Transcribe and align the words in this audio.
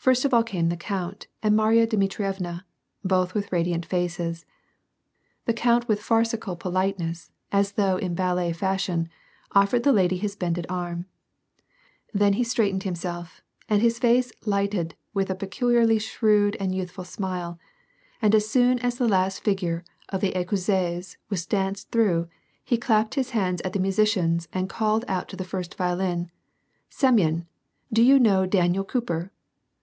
First 0.00 0.24
of 0.24 0.32
all 0.32 0.42
came 0.42 0.70
the 0.70 0.78
count 0.78 1.26
and 1.42 1.54
Marya 1.54 1.86
Dmitrievna, 1.86 2.64
both 3.04 3.34
with 3.34 3.52
radiant 3.52 3.84
faces. 3.84 4.46
The 5.44 5.52
count 5.52 5.88
with 5.88 6.00
farcical 6.00 6.56
politeness, 6.56 7.30
as 7.52 7.72
though 7.72 7.98
in 7.98 8.14
ballet 8.14 8.52
fashion, 8.54 9.10
offered 9.52 9.82
the 9.82 9.92
lady 9.92 10.16
his 10.16 10.36
bended 10.36 10.64
arm. 10.70 11.04
Then 12.14 12.32
he 12.32 12.44
straightened 12.44 12.84
himself, 12.84 13.42
and 13.68 13.82
his 13.82 13.98
face 13.98 14.32
lighted 14.46 14.94
with 15.12 15.28
a 15.28 15.34
peculiarly 15.34 15.98
shrewd 15.98 16.56
and 16.58 16.74
youthful 16.74 17.04
smile, 17.04 17.58
and 18.22 18.34
as 18.34 18.48
soon 18.48 18.78
as 18.78 18.96
the 18.96 19.06
last 19.06 19.44
figure 19.44 19.84
of 20.08 20.22
the" 20.22 20.32
J^cossaise" 20.32 21.18
was 21.28 21.44
danced 21.44 21.90
through, 21.90 22.26
he 22.64 22.78
clapped 22.78 23.16
his 23.16 23.30
hands 23.32 23.60
at 23.66 23.74
the 23.74 23.78
musicians 23.78 24.48
and 24.54 24.70
called 24.70 25.04
out 25.08 25.28
to 25.28 25.36
the 25.36 25.44
first 25.44 25.74
violin, 25.74 26.30
—"Semyon! 26.88 27.46
Do 27.92 28.02
you 28.02 28.18
know 28.18 28.46
'Daniel 28.46 28.82
Cooper' 28.84 29.30